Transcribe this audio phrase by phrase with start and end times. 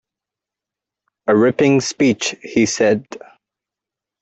[1.27, 3.05] “A ripping speech,” he said.